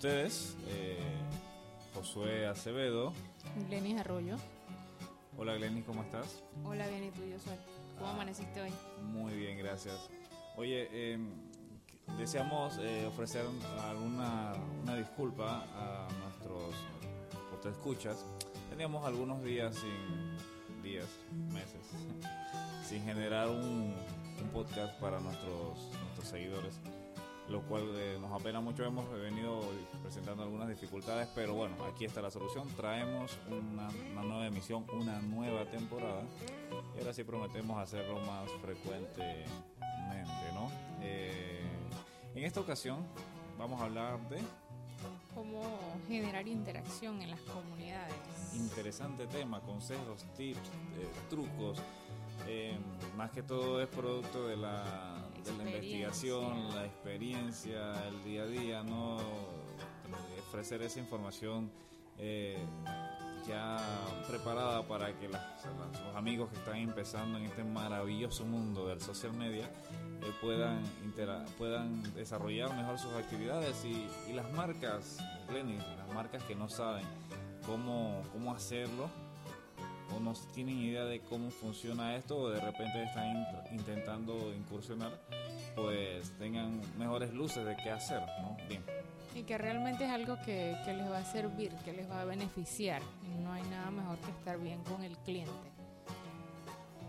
[0.00, 0.96] Ustedes, eh,
[1.94, 3.12] Josué Acevedo.
[3.68, 4.36] Glenis Arroyo.
[5.36, 6.42] Hola Glenny, ¿cómo estás?
[6.64, 7.54] Hola, bien, ¿y tú, soy?
[7.98, 8.14] ¿Cómo Ah.
[8.14, 8.70] amaneciste hoy?
[9.12, 10.08] Muy bien, gracias.
[10.56, 11.18] Oye, eh,
[12.16, 13.44] deseamos eh, ofrecer
[13.86, 16.74] alguna una disculpa a nuestros
[17.76, 18.24] escuchas.
[18.70, 21.04] Teníamos algunos días sin días,
[21.52, 21.90] meses,
[22.88, 23.94] sin generar un,
[24.42, 26.74] un podcast para nuestros nuestros seguidores,
[27.50, 28.84] lo cual eh, nos apena mucho.
[28.84, 29.60] Hemos venido
[30.02, 32.68] presentando algunas dificultades, pero bueno, aquí está la solución.
[32.76, 36.22] Traemos una, una nueva emisión, una nueva temporada.
[36.94, 39.44] Y ahora sí prometemos hacerlo más frecuentemente,
[40.54, 40.70] ¿no?
[41.02, 41.62] Eh,
[42.34, 43.04] en esta ocasión
[43.58, 44.38] vamos a hablar de
[45.34, 45.62] ¿Cómo
[46.08, 48.14] generar interacción en las comunidades?
[48.54, 51.78] interesante tema, consejos, tips, eh, trucos.
[52.46, 52.76] Eh,
[53.16, 55.69] más que todo es producto de la, de la
[56.10, 59.18] investigación, la experiencia, el día a día, ¿no?
[60.48, 61.70] Ofrecer esa información
[62.18, 62.58] eh,
[63.46, 63.78] ya
[64.28, 65.64] preparada para que las-
[66.04, 71.44] los amigos que están empezando en este maravilloso mundo del social media eh, puedan, intera-
[71.56, 75.18] puedan desarrollar mejor sus actividades y, y las marcas,
[75.52, 77.04] Lenny, las marcas que no saben
[77.64, 79.08] cómo, cómo hacerlo
[80.16, 83.46] o no tienen idea de cómo funciona esto o de repente están in-
[83.78, 85.12] intentando incursionar,
[85.76, 88.56] pues tengan mejores luces de qué hacer, ¿no?
[88.68, 88.82] Bien.
[89.34, 92.24] Y que realmente es algo que, que les va a servir, que les va a
[92.24, 93.00] beneficiar.
[93.24, 95.52] Y no hay nada mejor que estar bien con el cliente.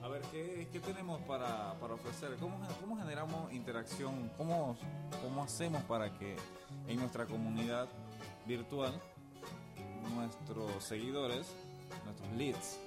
[0.03, 2.35] A ver, ¿qué, qué tenemos para, para ofrecer?
[2.39, 4.31] ¿Cómo, ¿Cómo generamos interacción?
[4.38, 4.75] ¿Cómo,
[5.23, 6.35] ¿Cómo hacemos para que
[6.88, 7.88] en nuestra comunidad
[8.45, 8.94] virtual
[10.16, 11.47] nuestros seguidores,
[12.06, 12.79] nuestros leads,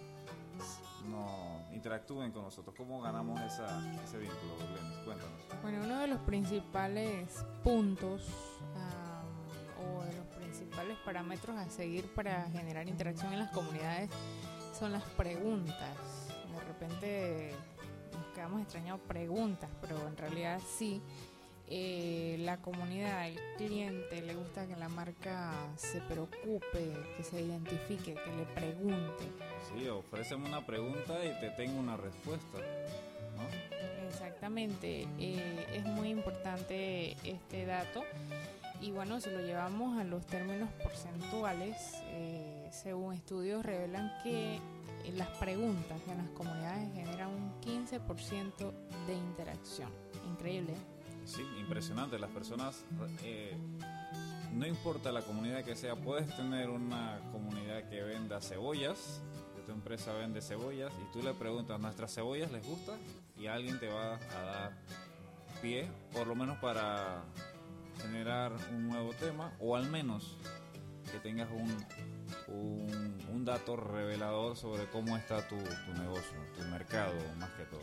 [1.08, 2.74] no interactúen con nosotros?
[2.76, 3.66] ¿Cómo ganamos esa,
[4.04, 4.54] ese vínculo?
[5.04, 5.32] Cuéntanos.
[5.62, 8.22] Bueno, uno de los principales puntos
[8.74, 9.26] am,
[9.84, 14.10] o de los principales parámetros a seguir para generar interacción en las comunidades
[14.78, 15.96] son las preguntas.
[16.52, 17.54] De repente
[18.12, 21.02] nos quedamos extrañados preguntas, pero en realidad sí.
[21.68, 24.03] eh, la comunidad, el cliente,
[24.84, 29.24] la marca se preocupe, que se identifique, que le pregunte.
[29.72, 32.58] Sí, ofréceme una pregunta y te tengo una respuesta,
[33.34, 34.06] ¿no?
[34.06, 38.04] Exactamente, eh, es muy importante este dato
[38.82, 44.60] y bueno, si lo llevamos a los términos porcentuales, eh, según estudios revelan que eh,
[45.16, 48.72] las preguntas en las comunidades generan un 15%
[49.06, 49.90] de interacción.
[50.30, 50.74] Increíble.
[51.24, 52.18] Sí, impresionante.
[52.18, 52.84] Las personas,
[53.22, 53.56] eh,
[54.54, 59.20] no importa la comunidad que sea, puedes tener una comunidad que venda cebollas,
[59.56, 62.92] que tu empresa vende cebollas, y tú le preguntas, ¿nuestras cebollas les gusta?
[63.36, 64.72] Y alguien te va a dar
[65.60, 67.24] pie, por lo menos para
[68.00, 70.36] generar un nuevo tema, o al menos
[71.10, 71.76] que tengas un,
[72.48, 77.80] un, un dato revelador sobre cómo está tu, tu negocio, tu mercado, más que todo.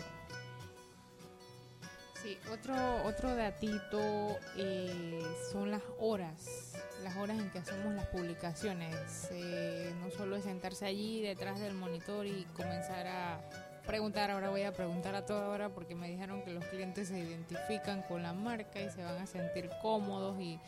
[2.21, 6.73] Sí, otro, otro datito eh, son las horas,
[7.03, 9.27] las horas en que hacemos las publicaciones.
[9.31, 13.41] Eh, no solo es sentarse allí detrás del monitor y comenzar a
[13.87, 17.17] preguntar, ahora voy a preguntar a toda hora porque me dijeron que los clientes se
[17.17, 20.59] identifican con la marca y se van a sentir cómodos y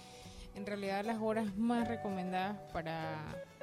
[0.56, 3.16] en realidad las horas más recomendadas para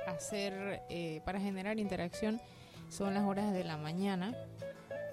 [0.06, 2.40] hacer, eh, para generar interacción
[2.88, 4.34] son las horas de la mañana,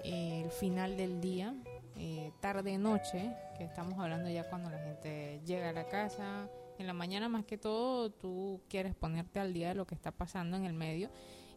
[0.04, 1.54] eh, el final del día,
[1.98, 6.48] eh, tarde noche, que estamos hablando ya cuando la gente llega a la casa.
[6.78, 10.12] En la mañana más que todo tú quieres ponerte al día de lo que está
[10.12, 11.10] pasando en el medio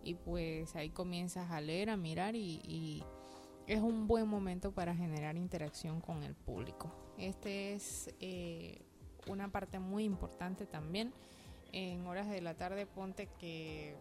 [0.04, 3.04] y pues ahí comienzas a leer, a mirar y, y
[3.68, 6.92] es un buen momento para generar interacción con el público.
[7.20, 8.82] Este es eh,
[9.28, 11.14] una parte muy importante también.
[11.72, 13.96] En horas de la tarde ponte que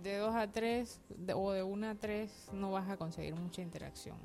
[0.00, 1.00] de 2 a 3
[1.34, 4.16] o de 1 a 3 no vas a conseguir mucha interacción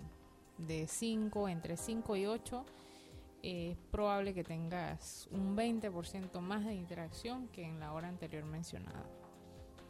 [0.68, 2.66] de 5, entre 5 y 8,
[3.44, 9.06] es probable que tengas un 20% más de interacción que en la hora anterior mencionada.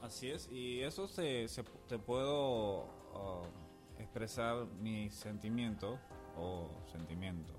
[0.02, 3.46] Así es, y eso se, se te puedo uh,
[4.00, 6.00] expresar mi sentimiento
[6.38, 7.54] o sentimiento.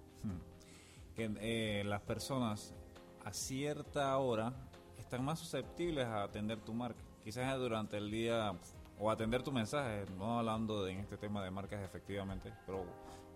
[1.14, 2.74] Que eh, las personas
[3.22, 4.54] a cierta hora
[4.98, 7.02] están más susceptibles a atender tu marca.
[7.22, 8.54] Quizás durante el día
[9.02, 12.84] o atender tu mensaje, no hablando de, en este tema de marcas efectivamente, pero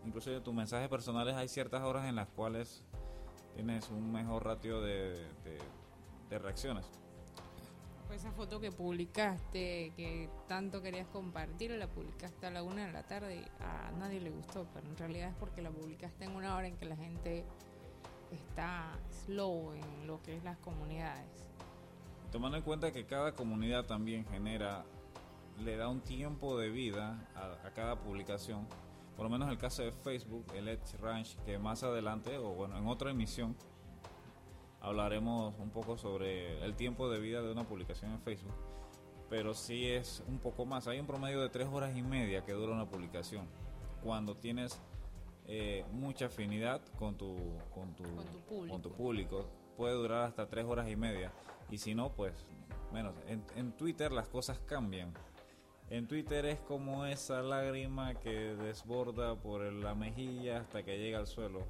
[0.05, 2.85] incluso de tus mensajes personales hay ciertas horas en las cuales
[3.57, 5.27] tienes un mejor ratio de,
[6.31, 6.87] de, reacciones.
[8.07, 12.93] Pues esa foto que publicaste, que tanto querías compartir, la publicaste a la una de
[12.93, 16.37] la tarde y a nadie le gustó, pero en realidad es porque la publicaste en
[16.37, 17.45] una hora en que la gente
[18.31, 21.51] está slow en lo que es las comunidades.
[22.31, 24.85] Tomando en cuenta que cada comunidad también genera,
[25.65, 28.67] le da un tiempo de vida a, a cada publicación,
[29.17, 32.77] por lo menos el caso de Facebook, el Edge Ranch, que más adelante, o bueno,
[32.77, 33.57] en otra emisión,
[34.81, 38.55] hablaremos un poco sobre el tiempo de vida de una publicación en Facebook.
[39.29, 40.87] Pero sí es un poco más.
[40.87, 43.49] Hay un promedio de tres horas y media que dura una publicación.
[44.05, 44.81] Cuando tienes
[45.49, 47.37] eh, mucha afinidad con tu,
[47.75, 48.05] con tu,
[48.69, 49.47] con tu, público.
[49.77, 51.33] Puede durar hasta tres horas y media.
[51.71, 52.35] Y si no, pues
[52.93, 53.15] menos.
[53.27, 55.13] En, en Twitter las cosas cambian
[55.91, 61.27] en Twitter es como esa lágrima que desborda por la mejilla hasta que llega al
[61.27, 61.61] suelo.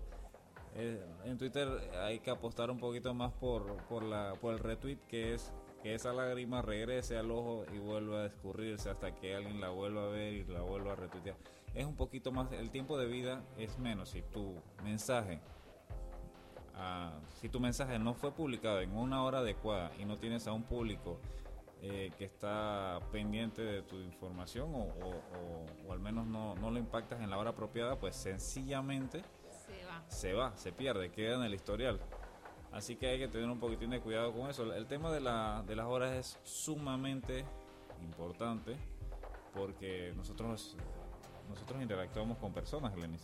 [0.75, 1.69] Eh, en Twitter
[2.03, 5.53] hay que apostar un poquito más por, por, la, por el retweet, que es
[5.83, 10.05] que esa lágrima regrese al ojo y vuelva a escurrirse hasta que alguien la vuelva
[10.05, 11.37] a ver y la vuelva a retuitear.
[11.75, 14.11] Es un poquito más, el tiempo de vida es menos.
[14.11, 15.41] Si tu mensaje,
[16.75, 20.53] ah, si tu mensaje no fue publicado en una hora adecuada y no tienes a
[20.53, 21.19] un público
[21.89, 24.89] eh, que está pendiente de tu información o,
[25.87, 29.23] o, al menos no, no, lo impactas en la hora apropiada, pues sencillamente
[29.67, 30.05] se va.
[30.09, 32.01] se va, se pierde, queda en el historial.
[32.73, 34.73] Así que hay que tener un poquitín de cuidado con eso.
[34.75, 37.45] El tema de, la, de las horas es sumamente
[38.03, 38.77] importante
[39.55, 40.77] porque nosotros
[41.49, 43.23] nosotros interactuamos con personas, Lenis.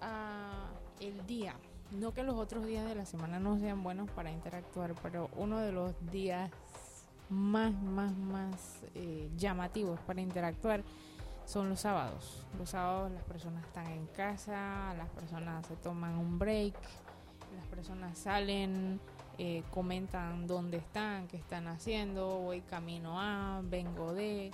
[0.00, 0.68] Ah,
[1.00, 1.54] el día.
[1.90, 5.60] No que los otros días de la semana no sean buenos para interactuar, pero uno
[5.60, 6.50] de los días
[7.30, 10.82] más, más, más eh, llamativos para interactuar
[11.46, 12.46] son los sábados.
[12.58, 16.74] Los sábados las personas están en casa, las personas se toman un break,
[17.56, 19.00] las personas salen,
[19.38, 24.50] eh, comentan dónde están, qué están haciendo, voy camino a, vengo de.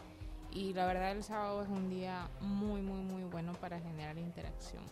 [0.53, 4.83] Y la verdad el sábado es un día muy, muy, muy bueno para generar interacción.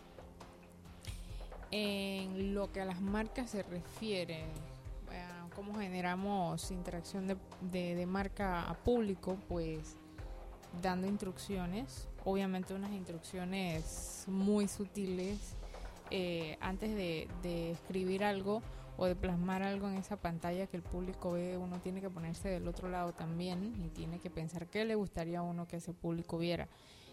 [1.71, 4.45] En lo que a las marcas se refiere,
[5.49, 9.97] cómo generamos interacción de, de, marca a público, pues
[10.81, 15.55] dando instrucciones, obviamente unas instrucciones muy sutiles
[16.11, 18.61] eh, antes de, de, escribir algo
[18.97, 22.49] o de plasmar algo en esa pantalla que el público ve, uno tiene que ponerse
[22.49, 25.93] del otro lado también y tiene que pensar qué le gustaría a uno que ese
[25.93, 26.67] público viera.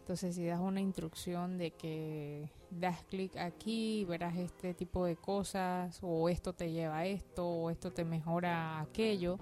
[0.06, 5.98] Entonces, si das una instrucción de que das clic aquí verás este tipo de cosas,
[6.00, 9.40] o esto te lleva a esto, o esto te mejora aquello,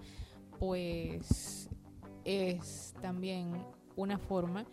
[0.59, 1.69] pues
[2.25, 3.53] es también
[3.95, 4.65] una forma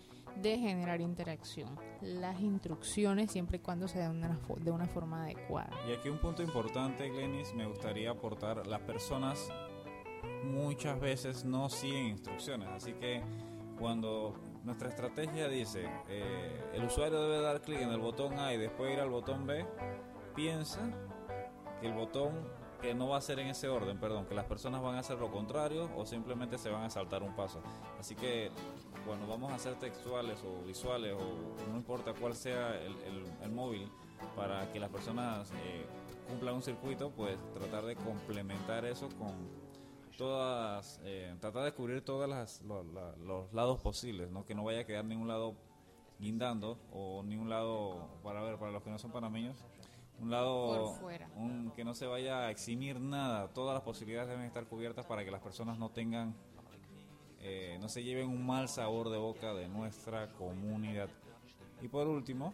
[0.42, 1.78] de generar interacción.
[2.02, 4.22] Las instrucciones siempre y cuando se den
[4.62, 5.72] de una forma adecuada.
[5.90, 9.50] Y aquí un punto importante, Glenis, me gustaría aportar, las personas
[10.46, 13.22] muchas veces no siguen instrucciones, así que
[13.78, 18.58] cuando nuestra estrategia dice, eh, el usuario debe dar clic en el botón A y
[18.58, 19.66] después ir al botón B,
[20.36, 20.80] piensa
[21.80, 22.32] que el botón
[22.82, 25.20] que no va a ser en ese orden, perdón, que las personas van a hacer
[25.20, 27.62] lo contrario o simplemente se van a saltar un paso.
[28.00, 28.50] Así que
[29.06, 33.88] cuando vamos a hacer textuales o visuales o no importa cuál sea el, móvil,
[34.36, 35.86] para que las personas eh,
[36.28, 39.61] cumplan un circuito, pues tratar de complementar eso con
[40.18, 42.30] todas, eh, tratar de cubrir todos
[42.64, 44.46] los, lados posibles, ¿no?
[44.46, 45.56] que no vaya a quedar ningún lado
[46.20, 49.58] guindando o ni un lado, para ver, para los que no son panameños,
[50.20, 51.00] un lado
[51.36, 55.26] Un, que no se vaya a eximir nada, todas las posibilidades deben estar cubiertas para
[55.26, 56.36] que las personas no tengan,
[57.40, 61.10] eh, no se lleven un mal sabor de boca de nuestra comunidad.
[61.82, 62.54] Y por último,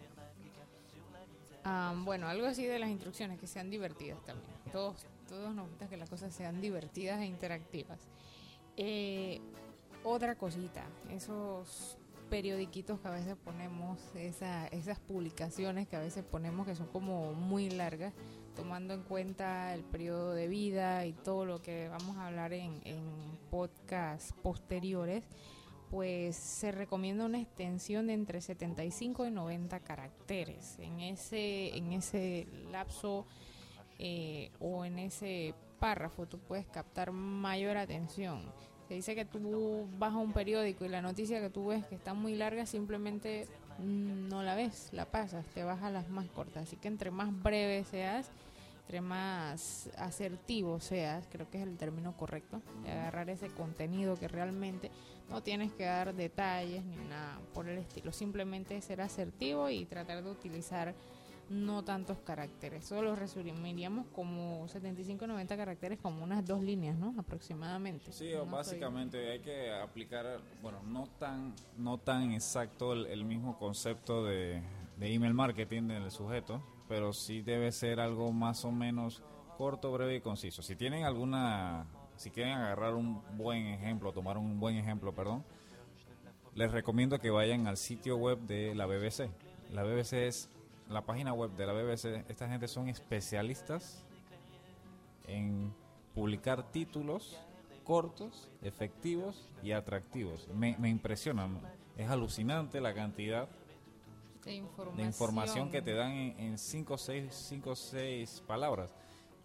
[1.66, 4.50] ah, bueno, algo así de las instrucciones, que sean divertidas también.
[4.72, 8.00] Todos todos nos gusta que las cosas sean divertidas e interactivas.
[8.75, 9.41] Eh,
[10.03, 11.98] otra cosita, esos
[12.29, 17.69] periodiquitos que a veces ponemos, esas publicaciones que a veces ponemos que son como muy
[17.69, 18.13] largas,
[18.55, 22.81] tomando en cuenta el periodo de vida y todo lo que vamos a hablar en,
[22.84, 23.05] en
[23.50, 25.24] podcasts posteriores,
[25.89, 30.77] pues se recomienda una extensión de entre 75 y 90 caracteres.
[30.79, 33.25] En ese, en ese lapso
[34.00, 38.42] eh, o en ese párrafo tú puedes captar mayor atención.
[38.88, 41.96] Se dice que tú vas a un periódico y la noticia que tú ves que
[41.96, 43.48] está muy larga simplemente
[43.80, 46.63] no la ves, la pasas, te vas a las más cortas.
[46.63, 48.32] Así que entre más breve seas,
[48.82, 54.30] entre más asertivo seas, creo que es el término correcto, de agarrar ese contenido que
[54.30, 54.89] realmente
[55.30, 60.24] no tienes que dar detalles ni nada por el estilo, simplemente ser asertivo y tratar
[60.24, 60.96] de utilizar
[61.50, 62.86] no tantos caracteres.
[62.86, 67.13] Solo resumiríamos como 75-90 caracteres, como unas dos líneas, ¿no?
[67.18, 68.12] Aproximadamente.
[68.12, 74.62] Sí, básicamente hay que aplicar, bueno, no tan, no tan exacto el, mismo concepto de,
[74.98, 79.24] de, email marketing del sujeto, pero sí debe ser algo más o menos
[79.58, 80.62] corto, breve y conciso.
[80.62, 81.86] Si tienen alguna,
[82.16, 85.44] si quieren agarrar un buen ejemplo, tomar un buen ejemplo, perdón,
[86.56, 89.30] les recomiendo que vayan al sitio web de la BBC.
[89.72, 90.50] La BBC es
[90.89, 94.03] la página web de la BBC, esta gente son especialistas
[95.27, 95.74] en
[96.13, 97.38] publicar títulos
[97.84, 100.48] cortos, efectivos y atractivos.
[100.50, 101.60] Me, me impresionan.
[101.98, 103.48] Es alucinante la cantidad
[104.96, 108.94] de información, que te dan en 5 o 6 palabras.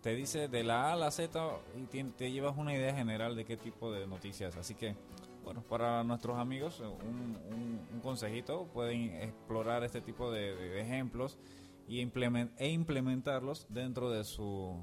[0.00, 1.40] Te dice de la A a la Z
[1.76, 4.56] y te, llevas una idea general de qué tipo de noticias.
[4.56, 4.94] Así que,
[5.42, 11.38] bueno, para nuestros amigos, un, consejito, pueden explorar este tipo de, ejemplos
[11.86, 14.76] y e implementarlos dentro de su,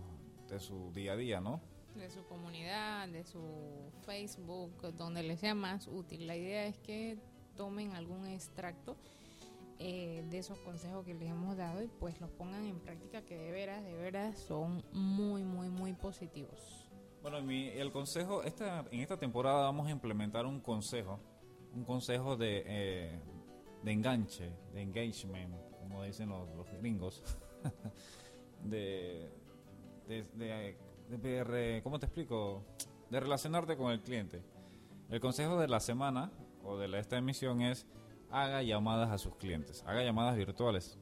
[0.47, 1.61] de su día a día, ¿no?
[1.95, 6.27] De su comunidad, de su Facebook, donde les sea más útil.
[6.27, 7.17] La idea es que
[7.55, 8.95] tomen algún extracto
[9.79, 13.37] eh, de esos consejos que les hemos dado y pues los pongan en práctica que
[13.37, 16.88] de veras, de veras son muy, muy, muy positivos.
[17.21, 21.19] Bueno, mi, el consejo, esta, en esta temporada vamos a implementar un consejo,
[21.73, 23.19] un consejo de, eh,
[23.83, 26.47] de enganche, de engagement, como dicen los,
[26.79, 27.21] gringos,
[28.63, 29.29] de,
[30.07, 30.23] de,
[31.09, 32.63] de, ¿cómo te explico?
[33.09, 34.41] De relacionarte con el cliente.
[35.09, 36.31] El consejo de la semana
[36.63, 37.85] o de esta emisión es
[38.31, 40.97] haga llamadas a sus clientes, haga llamadas virtuales.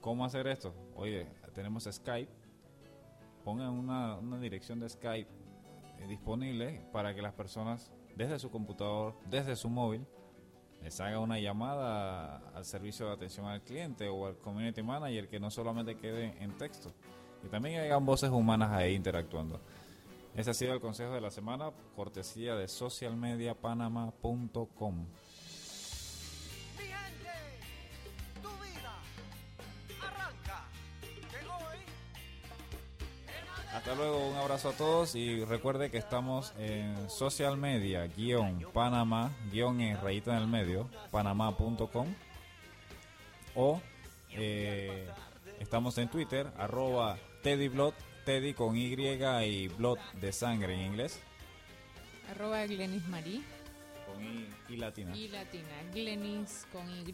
[0.00, 0.74] ¿Cómo hacer esto?
[0.94, 2.30] Oye, tenemos Skype,
[3.44, 5.45] pongan una, dirección de Skype
[6.00, 10.06] eh, disponible para que las personas desde su computador, desde su móvil,
[10.82, 15.40] les haga una llamada al servicio de atención al cliente o al community manager que
[15.40, 16.94] no solamente quede en texto,
[17.44, 19.60] y también hagan voces humanas ahí interactuando.
[20.34, 25.06] Ese ha sido el consejo de la semana, cortesía de socialmediapanama.com.
[33.86, 39.30] Hasta luego, un abrazo a todos y recuerde que estamos en social media, guion Panamá,
[39.52, 42.12] guion en rayita en el medio, panamá.com
[43.54, 43.80] o
[44.32, 45.08] eh,
[45.60, 51.20] estamos en Twitter, arroba teddyblot, teddy con Y y blot de sangre en inglés.
[52.32, 53.44] Arroba Glenis Marí.
[54.04, 55.16] Con I, y latina.
[55.16, 55.68] Y latina.
[55.94, 57.04] Glenis con Y,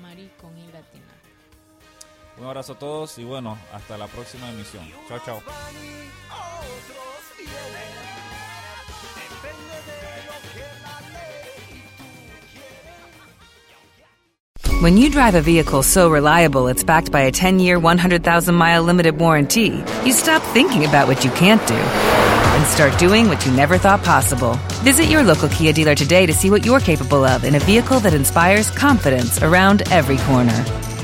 [0.00, 1.35] Marí con I latina.
[2.38, 4.84] Un abrazo a todos y bueno, hasta la próxima emisión.
[5.08, 5.42] Chao, chao.
[14.82, 19.82] When you drive a vehicle so reliable it's backed by a 10-year, 100,000-mile limited warranty,
[20.04, 24.04] you stop thinking about what you can't do and start doing what you never thought
[24.04, 24.54] possible.
[24.84, 28.00] Visit your local Kia dealer today to see what you're capable of in a vehicle
[28.00, 30.85] that inspires confidence around every corner.